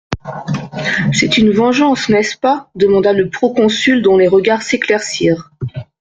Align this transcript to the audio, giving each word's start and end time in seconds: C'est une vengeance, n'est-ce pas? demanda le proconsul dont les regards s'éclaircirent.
C'est 1.13 1.37
une 1.37 1.51
vengeance, 1.51 2.09
n'est-ce 2.09 2.35
pas? 2.35 2.71
demanda 2.73 3.13
le 3.13 3.29
proconsul 3.29 4.01
dont 4.01 4.17
les 4.17 4.27
regards 4.27 4.63
s'éclaircirent. 4.63 5.51